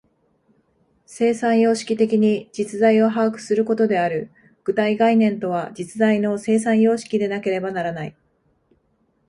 [1.05, 4.31] 生産様式的に実在を把握することである。
[4.63, 8.17] 具体概念とは、実在の生産様式でなければならない。